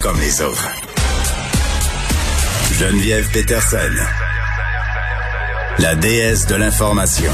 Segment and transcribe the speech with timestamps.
[0.00, 0.66] comme les autres.
[2.72, 3.76] Geneviève Peterson,
[5.78, 7.30] la déesse de l'information.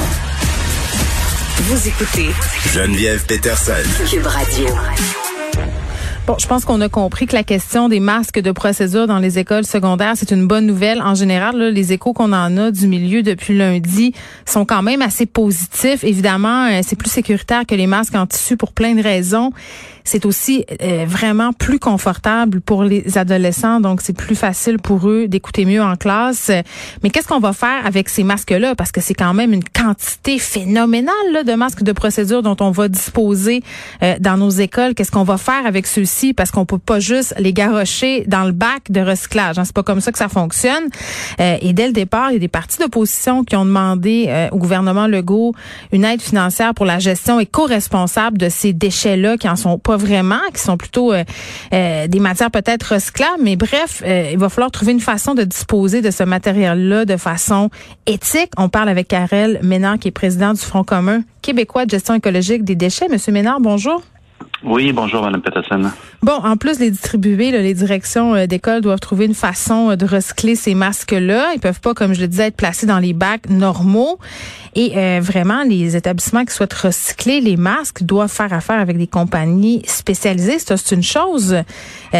[1.58, 2.30] Vous écoutez
[2.74, 3.72] Geneviève Peterson.
[4.10, 4.66] Cube Radio.
[6.26, 9.38] Bon, je pense qu'on a compris que la question des masques de procédure dans les
[9.38, 11.00] écoles secondaires, c'est une bonne nouvelle.
[11.00, 14.12] En général, là, les échos qu'on en a du milieu depuis lundi
[14.44, 16.02] sont quand même assez positifs.
[16.02, 19.52] Évidemment, euh, c'est plus sécuritaire que les masques en tissu pour plein de raisons
[20.06, 25.26] c'est aussi euh, vraiment plus confortable pour les adolescents, donc c'est plus facile pour eux
[25.28, 26.50] d'écouter mieux en classe.
[27.02, 28.74] Mais qu'est-ce qu'on va faire avec ces masques-là?
[28.74, 32.70] Parce que c'est quand même une quantité phénoménale là, de masques de procédure dont on
[32.70, 33.62] va disposer
[34.02, 34.94] euh, dans nos écoles.
[34.94, 36.32] Qu'est-ce qu'on va faire avec ceux-ci?
[36.32, 39.58] Parce qu'on peut pas juste les garrocher dans le bac de recyclage.
[39.58, 39.64] Hein.
[39.64, 40.84] C'est pas comme ça que ça fonctionne.
[41.40, 44.58] Euh, et dès le départ, il y a des partis d'opposition qui ont demandé au
[44.58, 45.54] gouvernement Legault
[45.92, 50.40] une aide financière pour la gestion éco-responsable de ces déchets-là qui en sont pas vraiment,
[50.52, 51.24] qui sont plutôt euh,
[51.72, 53.42] euh, des matières peut-être recyclables.
[53.42, 57.16] Mais bref, euh, il va falloir trouver une façon de disposer de ce matériel-là de
[57.16, 57.70] façon
[58.06, 58.50] éthique.
[58.56, 62.64] On parle avec Karel Ménard, qui est président du Front commun québécois de gestion écologique
[62.64, 63.08] des déchets.
[63.08, 64.02] Monsieur Ménard, bonjour.
[64.62, 65.90] Oui, bonjour, Mme Peterson.
[66.22, 70.06] Bon, en plus les distribuer, les directions euh, d'école doivent trouver une façon euh, de
[70.06, 71.52] recycler ces masques-là.
[71.54, 74.18] Ils peuvent pas, comme je le disais, être placés dans les bacs normaux.
[74.74, 79.06] Et euh, vraiment, les établissements qui souhaitent recycler les masques doivent faire affaire avec des
[79.06, 80.58] compagnies spécialisées.
[80.58, 81.56] Ça, c'est une chose.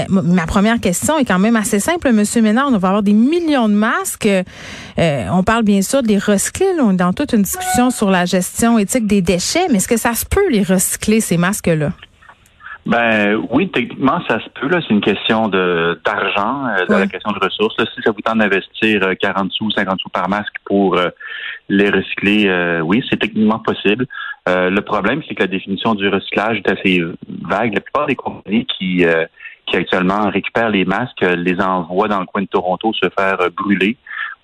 [0.08, 2.68] ma première question est quand même assez simple, Monsieur Ménard.
[2.68, 4.28] On va avoir des millions de masques.
[4.98, 6.66] on parle bien sûr de les recycler.
[6.80, 9.66] On est dans toute une discussion sur la gestion éthique des déchets.
[9.70, 11.92] Mais est-ce que ça se peut les recycler, ces masques-là?
[12.86, 14.70] Ben oui, techniquement, ça se peut.
[14.70, 17.74] C'est une question de d'argent, euh, de la question de ressources.
[17.76, 21.08] Si ça vous tente d'investir 40 euh, sous, 50 sous par masque pour euh,
[21.68, 24.06] les recycler, oui, c'est techniquement possible.
[24.46, 27.02] le problème, c'est que la définition du recyclage est assez
[27.42, 27.74] vague.
[27.74, 29.04] La plupart des compagnies qui
[29.66, 33.96] qui actuellement récupèrent les masques, les envoient dans le coin de Toronto se faire brûler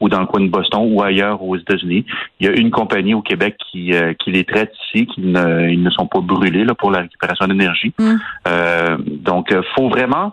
[0.03, 2.05] ou dans le coin de Boston ou ailleurs aux États-Unis.
[2.41, 5.71] Il y a une compagnie au Québec qui, euh, qui les traite ici, qui ne,
[5.71, 7.95] ils ne sont pas brûlés là, pour la récupération d'énergie.
[7.99, 8.15] Mm.
[8.49, 10.33] Euh, donc, il euh, faut vraiment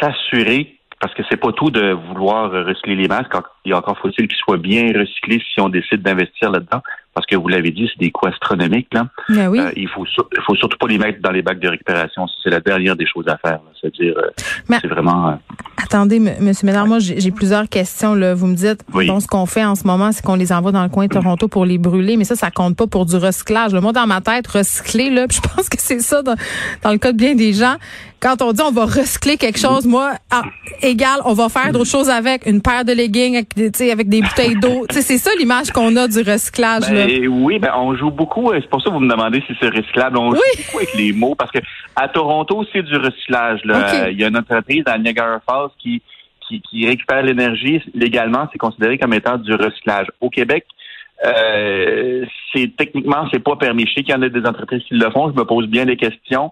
[0.00, 3.32] s'assurer parce que c'est pas tout de vouloir recycler les masques.
[3.64, 6.82] Il encore faut-il qu'ils soient bien recyclés si on décide d'investir là-dedans
[7.14, 8.88] parce que vous l'avez dit, c'est des coûts astronomiques.
[8.92, 9.08] Là.
[9.28, 9.58] Ben oui.
[9.58, 12.26] Euh, il faut il faut surtout pas les mettre dans les bacs de récupération.
[12.42, 13.60] C'est la dernière des choses à faire.
[13.80, 15.30] C'est-à-dire, euh, c'est vraiment.
[15.30, 15.34] Euh,
[15.82, 16.52] attendez, M.
[16.62, 18.14] Ménard, moi j'ai plusieurs questions.
[18.14, 18.34] Là.
[18.34, 20.84] Vous me dites, bon, ce qu'on fait en ce moment, c'est qu'on les envoie dans
[20.84, 23.72] le coin de Toronto pour les brûler, mais ça, ça compte pas pour du recyclage.
[23.72, 26.36] Le moi, dans ma tête, recycler, là, je pense que c'est ça dans,
[26.82, 27.76] dans le cas de bien des gens
[28.20, 30.42] quand on dit on va recycler quelque chose, moi, ah,
[30.82, 34.58] égal, on va faire d'autres choses avec une paire de leggings avec, avec des bouteilles
[34.60, 34.86] d'eau.
[34.90, 36.90] c'est ça l'image qu'on a du recyclage.
[36.90, 38.50] Ben, oui, ben on joue beaucoup.
[38.50, 40.18] Euh, c'est pour ça que vous me demandez si c'est recyclable.
[40.18, 41.58] On joue beaucoup avec les mots parce que
[41.96, 43.64] à Toronto, c'est du recyclage.
[43.64, 44.10] Là.
[44.10, 46.02] Il y a une entreprise à Niagara Falls qui
[46.58, 48.48] qui, récupère l'énergie légalement.
[48.52, 50.08] C'est considéré comme étant du recyclage.
[50.20, 50.66] Au Québec,
[51.24, 53.86] euh, c'est techniquement c'est pas permis.
[53.86, 55.30] Je sais qu'il y en a des entreprises qui le font.
[55.30, 56.50] Je me pose bien des questions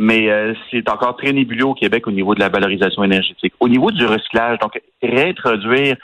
[0.00, 3.52] mais euh, c'est encore très nébuleux au Québec au niveau de la valorisation énergétique.
[3.60, 5.96] Au niveau du recyclage, donc réintroduire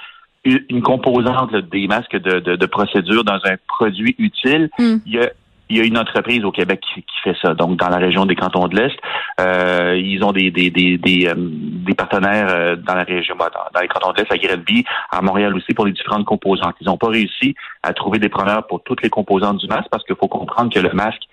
[0.45, 4.99] une composante des masques de, de, procédure dans un produit utile, hmm.
[5.07, 5.31] il y a
[5.69, 7.55] il y a une entreprise au Québec qui, fait ça.
[7.55, 8.97] Donc, dans la région des cantons de l'Est,
[9.41, 13.89] euh, ils ont des des des des, euh, partenaires dans la région, bah, dans, les
[13.89, 16.77] cantons de l'Est, à Grenby, à Montréal aussi pour les différentes composantes.
[16.81, 20.05] Ils n'ont pas réussi à trouver des preneurs pour toutes les composantes du masque parce
[20.05, 21.25] qu'il faut comprendre que le masque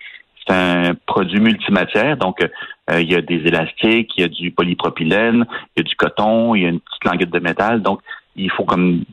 [0.46, 2.38] c'est un produit multimatière, donc
[2.90, 5.46] euh, il y a des élastiques, il y a du polypropylène,
[5.76, 7.82] il y a du coton, il y a une petite languette de métal.
[7.82, 8.00] Donc,
[8.36, 9.04] il faut comme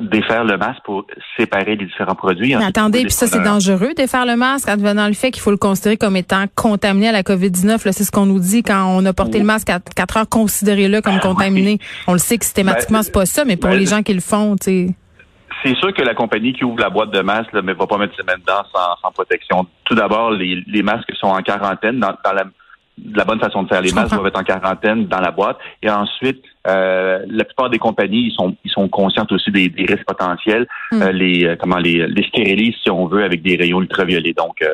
[0.00, 1.06] défaire le masque pour
[1.38, 2.54] séparer les différents produits.
[2.54, 5.50] Mais attendez, puis ça, c'est dangereux, défaire le masque, en devenant le fait qu'il faut
[5.50, 7.78] le considérer comme étant contaminé à la COVID-19.
[7.90, 11.00] C'est ce qu'on nous dit quand on a porté le masque à 4 heures, considérez-le
[11.00, 11.78] comme contaminé.
[12.06, 14.12] On le sait que systématiquement, ben, c'est pas ça, mais pour ben, les gens qui
[14.12, 14.94] le font, tu sais
[15.62, 18.16] c'est sûr que la compagnie qui ouvre la boîte de masques ne va pas mettre
[18.16, 19.66] ses mains dedans sans, protection.
[19.84, 23.80] Tout d'abord, les, masques sont en quarantaine dans, la, bonne façon de faire.
[23.80, 25.58] Les masques doivent être en quarantaine dans la boîte.
[25.82, 30.06] Et ensuite, euh, la plupart des compagnies, ils sont, ils sont conscientes aussi des, risques
[30.06, 30.66] potentiels.
[30.92, 31.02] Hmm.
[31.02, 34.34] Euh, les, euh, comment les, les stérilisent, si on veut, avec des rayons ultraviolets.
[34.34, 34.64] Donc,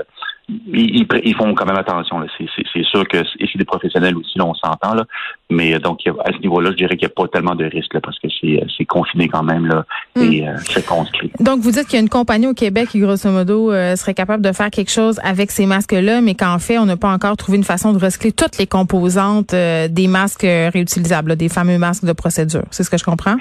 [0.48, 2.24] ils, ils, font quand même attention.
[2.38, 4.94] C'est sûr que et c'est des professionnels aussi, là, on s'entend.
[4.94, 5.04] Là.
[5.50, 7.94] Mais euh, donc à ce niveau-là, je dirais qu'il n'y a pas tellement de risques
[7.94, 9.84] là, parce que c'est euh, confiné quand même là,
[10.14, 10.22] hmm.
[10.22, 11.32] et euh, c'est conscrit.
[11.40, 14.44] Donc vous dites qu'il y a une compagnie au Québec qui, grosso modo, serait capable
[14.44, 17.58] de faire quelque chose avec ces masques-là, mais qu'en fait, on n'a pas encore trouvé
[17.58, 22.64] une façon de recycler toutes les composantes des masques réutilisables, des fameux masques de procédure.
[22.70, 23.36] C'est ce que je comprends?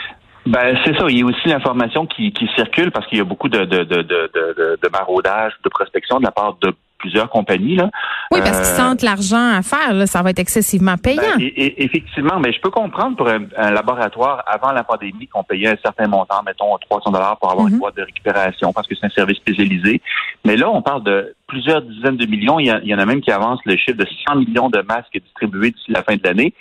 [0.47, 1.05] Ben c'est ça.
[1.09, 3.83] Il y a aussi l'information qui, qui circule parce qu'il y a beaucoup de, de,
[3.83, 6.73] de, de maraudage, de prospection de la part de
[7.05, 7.75] plusieurs compagnies.
[7.75, 7.89] Là.
[8.31, 9.93] Oui, parce qu'ils sentent l'argent à faire.
[9.93, 11.21] Là, ça va être excessivement payant.
[11.37, 15.67] Ben, et, effectivement, mais je peux comprendre pour un, laboratoire avant la pandémie qu'on payait
[15.67, 17.79] un certain montant, mettons 300 dollars pour avoir une mhm.
[17.79, 20.01] boîte de récupération parce que c'est un service spécialisé.
[20.43, 22.59] Mais là, on parle de plusieurs dizaines de millions.
[22.59, 25.71] Il y, en a même qui avancent le chiffre de 100 millions de masques distribués
[25.71, 26.53] d'ici la fin de l'année.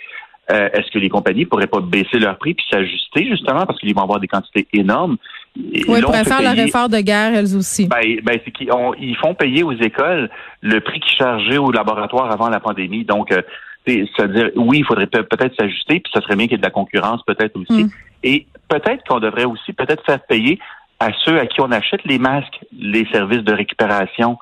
[0.51, 3.95] Euh, est-ce que les compagnies pourraient pas baisser leur prix puis s'ajuster justement parce qu'ils
[3.95, 5.17] vont avoir des quantités énormes?
[5.57, 7.87] Oui, ils pourraient faire leur effort de guerre elles aussi.
[7.87, 8.69] Ben, ben c'est qu'ils
[8.99, 10.29] ils font payer aux écoles
[10.61, 13.05] le prix qu'ils chargeaient au laboratoire avant la pandémie.
[13.05, 13.41] Donc, euh,
[13.85, 16.71] c'est-à-dire, oui, il faudrait peut-être s'ajuster, puis ça serait bien qu'il y ait de la
[16.71, 17.85] concurrence peut-être aussi.
[17.85, 17.89] Mm.
[18.23, 20.59] Et peut-être qu'on devrait aussi peut-être faire payer
[20.99, 24.37] à ceux à qui on achète les masques, les services de récupération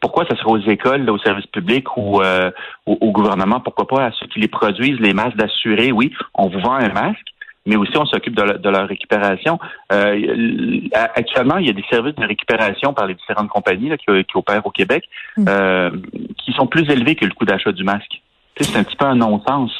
[0.00, 2.50] pourquoi ça serait aux écoles, aux services publics ou euh,
[2.86, 3.60] au, gouvernement?
[3.60, 6.92] Pourquoi pas à ceux qui les produisent, les masques, d'assurer, oui, on vous vend un
[6.92, 7.27] masque,
[7.68, 9.60] mais aussi on s'occupe de, leur récupération.
[9.92, 14.66] Euh, actuellement, il y a des services de récupération par les différentes compagnies qui, opèrent
[14.66, 15.04] au Québec
[15.36, 15.44] mm.
[15.48, 15.90] euh,
[16.38, 18.22] qui sont plus élevés que le coût d'achat du masque.
[18.58, 19.70] C'est un petit peu un non-sens.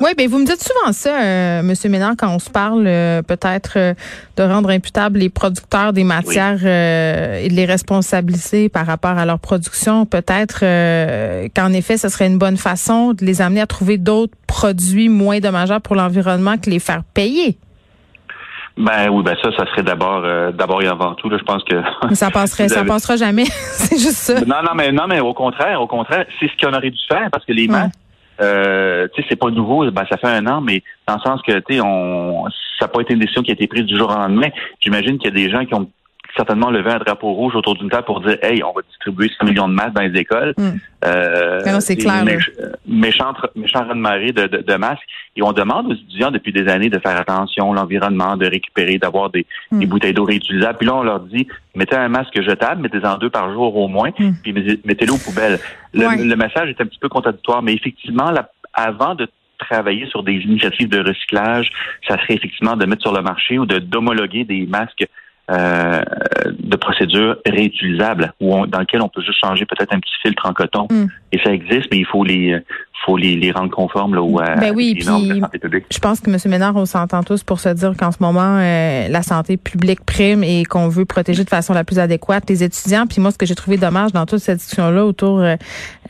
[0.00, 3.20] Oui, ben vous me dites souvent ça, euh, Monsieur Ménard, quand on se parle euh,
[3.22, 3.94] peut-être euh,
[4.36, 9.26] de rendre imputables les producteurs des matières euh, et de les responsabiliser par rapport à
[9.26, 10.06] leur production.
[10.06, 10.60] Peut-être
[11.54, 15.40] qu'en effet, ce serait une bonne façon de les amener à trouver d'autres produits moins
[15.40, 17.58] dommageables pour l'environnement que les faire payer.
[18.76, 20.22] Ben oui, ben ça, ça serait d'abord,
[20.52, 21.28] d'abord et avant tout.
[21.28, 21.74] Là, je pense que.
[22.08, 23.44] Mais ça passerait, ça passera jamais.
[23.72, 24.34] c'est juste ça.
[24.42, 27.28] Non, non, mais non, mais au contraire, au contraire, c'est ce qu'on aurait dû faire
[27.32, 27.94] parce que les masques
[28.40, 31.40] euh, tu sais, c'est pas nouveau, ben, ça fait un an, mais dans le sens
[31.42, 32.44] que, tu sais, on,
[32.78, 34.48] ça n'a pas été une décision qui a été prise du jour au lendemain.
[34.80, 35.90] J'imagine qu'il y a des gens qui ont
[36.36, 39.46] certainement levé un drapeau rouge autour d'une table pour dire Hey, on va distribuer 100
[39.46, 40.54] millions de masques dans les écoles.
[40.56, 40.78] Hmm.
[41.04, 42.24] Euh, c'est clair.
[42.86, 45.02] méchant, méchant de de, de, masques.
[45.36, 49.30] Et on demande aux étudiants depuis des années de faire attention, l'environnement, de récupérer, d'avoir
[49.30, 49.78] des, hmm.
[49.80, 50.78] des, bouteilles d'eau réutilisables.
[50.78, 54.10] Puis là, on leur dit mettez un masque jetable, mettez-en deux par jour au moins,
[54.18, 54.32] hmm.
[54.42, 54.52] puis
[54.84, 55.58] mettez-le aux poubelles.
[55.94, 58.32] Le, message est un petit peu contradictoire, mais effectivement,
[58.74, 59.28] avant de
[59.58, 61.70] travailler sur des initiatives de recyclage,
[62.06, 65.04] ça serait effectivement de mettre sur le marché ou de d'homologuer des masques
[65.50, 66.02] euh,
[66.50, 70.52] de procédures réutilisables ou dans lequel on peut juste changer peut-être un petit filtre en
[70.52, 70.86] coton.
[70.90, 71.06] Hmm.
[71.32, 72.58] Et ça existe, mais il faut les
[73.04, 75.84] faut les, les rendre conformes là, ou à ben oui, les normes de santé publique.
[75.90, 76.38] Je pense que M.
[76.46, 80.42] Ménard, on s'entend tous pour se dire qu'en ce moment, euh, la santé publique prime
[80.42, 83.06] et qu'on veut protéger de façon la plus adéquate les étudiants.
[83.06, 85.56] Puis moi, ce que j'ai trouvé dommage dans toute cette discussion-là autour euh,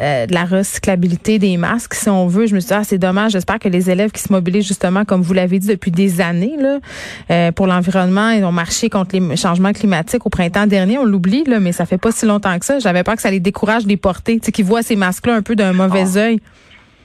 [0.01, 2.99] euh, de la recyclabilité des masques, si on veut, je me suis dit, ah, c'est
[2.99, 3.33] dommage.
[3.33, 6.57] J'espère que les élèves qui se mobilisent justement, comme vous l'avez dit depuis des années,
[6.59, 10.99] là, pour l'environnement, ils ont marché contre les changements climatiques au printemps dernier.
[10.99, 12.79] On l'oublie, là, mais ça fait pas si longtemps que ça.
[12.79, 15.35] J'avais peur que ça les décourage de les porter, tu sais, qu'ils voient ces masques-là
[15.35, 16.37] un peu d'un mauvais ah.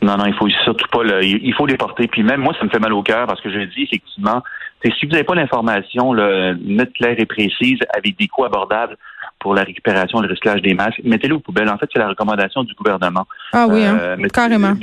[0.04, 2.08] Non, non, il faut surtout pas le, il faut les porter.
[2.08, 4.44] Puis même moi, ça me fait mal au cœur parce que je dis effectivement,
[4.84, 8.98] si vous n'avez pas l'information nette, claire et précise avec des coûts abordables
[9.40, 11.70] pour la récupération et le recyclage des masques, mettez-les aux poubelles.
[11.70, 13.26] En fait, c'est la recommandation du gouvernement.
[13.54, 13.98] Ah oui, hein?
[14.00, 14.74] Euh, carrément.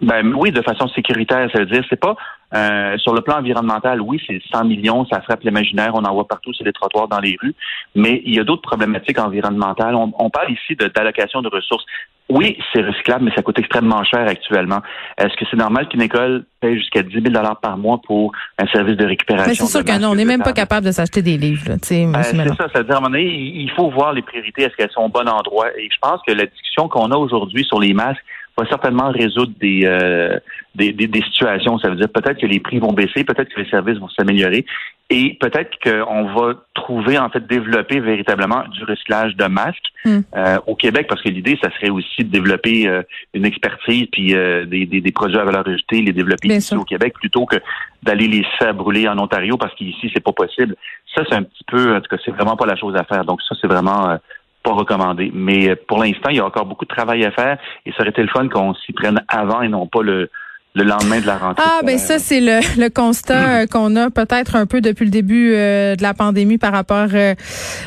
[0.00, 2.16] Ben oui, de façon sécuritaire, ça veut dire, c'est pas
[2.54, 6.28] euh, sur le plan environnemental, oui, c'est 100 millions, ça frappe l'imaginaire, on en voit
[6.28, 7.54] partout sur les trottoirs, dans les rues,
[7.94, 9.94] mais il y a d'autres problématiques environnementales.
[9.94, 11.84] On, on parle ici d'allocation de, ressources.
[12.28, 14.80] Oui, c'est recyclable, mais ça coûte extrêmement cher actuellement.
[15.18, 18.96] Est-ce que c'est normal qu'une école paye jusqu'à 10 000 par mois pour un service
[18.96, 19.50] de récupération?
[19.50, 21.64] Mais c'est sûr que non, on n'est même pas capable de s'acheter des livres.
[21.66, 24.90] Ben, c'est ça, c'est-à-dire à un moment donné, il faut voir les priorités, est-ce qu'elles
[24.90, 25.68] sont au bon endroit?
[25.76, 28.24] Et je pense que la discussion qu'on a aujourd'hui sur les masques,
[28.56, 30.38] va certainement résoudre euh,
[30.74, 31.78] des, des, des, situations.
[31.78, 34.64] Ça veut dire peut-être que les prix vont baisser, peut-être que les services vont s'améliorer
[35.10, 40.20] et peut-être qu'on va trouver, en fait, développer véritablement du recyclage de masques hmm.
[40.36, 43.02] euh, au Québec parce que l'idée, ça serait aussi de développer euh,
[43.34, 47.46] une expertise puis des, des, produits à valeur ajoutée, les développer ici au Québec plutôt
[47.46, 47.56] que
[48.02, 50.76] d'aller les faire brûler en Ontario parce qu'ici, c'est pas possible.
[51.14, 53.24] Ça, c'est un petit peu, en tout cas, c'est vraiment pas la chose à faire.
[53.24, 54.18] Donc ça, c'est vraiment
[54.62, 55.30] pas recommandé.
[55.34, 58.00] Mais euh, pour l'instant, il y a encore beaucoup de travail à faire et ça
[58.00, 60.30] aurait été le fun qu'on s'y prenne avant et non pas le,
[60.74, 61.62] le lendemain de la rentrée.
[61.66, 65.10] Ah, ben ça, c'est le, le constat euh, qu'on a peut-être un peu depuis le
[65.10, 67.08] début euh, de la pandémie par rapport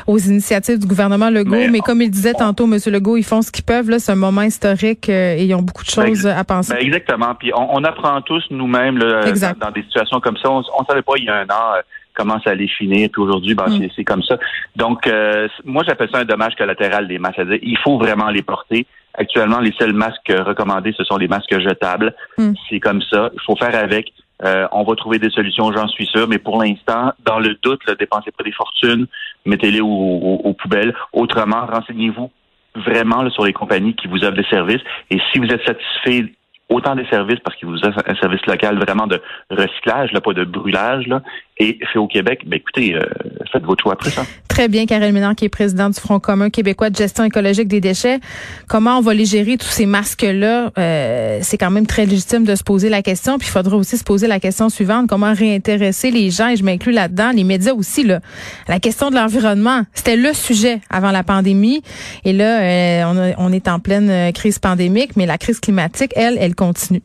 [0.07, 1.69] aux initiatives du gouvernement Legault.
[1.71, 2.77] Mais, comme il disait tantôt, M.
[2.87, 3.89] Legault, ils font ce qu'ils peuvent.
[3.89, 6.73] Là, c'est un moment historique et ils ont beaucoup de ben, choses à penser.
[6.73, 7.33] Ben exactement.
[7.35, 10.49] Puis on, apprend tous nous-mêmes dans, dans, des situations comme ça.
[10.51, 11.81] On ne savait pas il y a un an
[12.15, 13.09] comment ça allait finir.
[13.11, 13.89] Puis aujourd'hui, ben, mm.
[13.95, 14.37] c'est comme ça.
[14.75, 17.35] Donc, euh, moi, j'appelle ça un dommage collatéral des masques.
[17.35, 18.85] C'est-à-dire, il faut vraiment les porter.
[19.13, 22.13] Actuellement, les seuls masques recommandés, ce sont les masques jetables.
[22.37, 22.53] Mm.
[22.69, 23.29] C'est comme ça.
[23.33, 24.11] Il faut faire avec.
[24.43, 27.85] Euh, on va trouver des solutions, j'en suis sûr, mais pour l'instant, dans le doute,
[27.87, 29.07] là, dépensez pas des fortunes,
[29.45, 30.93] mettez-les aux, poubelles.
[31.13, 32.29] Autrement, renseignez-vous
[32.75, 34.81] vraiment sur les compagnies qui vous offrent des services.
[35.09, 36.33] Et si vous êtes satisfait
[36.67, 40.33] autant des services parce qu'il vous offre un service local vraiment de recyclage, là, pas
[40.33, 41.21] de brûlage, là,
[41.57, 43.01] Et c'est au Québec, ben écoutez, euh,
[43.49, 44.25] faites votre choix après ça.
[44.49, 47.79] Très bien, Karel Ménard, qui est président du Front commun québécois de gestion écologique des
[47.79, 48.19] déchets.
[48.67, 50.71] Comment on va les gérer, tous ces masques-là?
[50.77, 53.37] Euh, c'est quand même très légitime de se poser la question.
[53.37, 56.63] Puis il faudra aussi se poser la question suivante, comment réintéresser les gens, et je
[56.65, 58.19] m'inclus là-dedans, les médias aussi, là?
[58.67, 61.83] La question de l'environnement, c'était le sujet avant la pandémie.
[62.25, 66.37] Et là, euh, on, on est en pleine crise pandémique, mais la crise climatique, elle,
[66.37, 67.01] elle continue.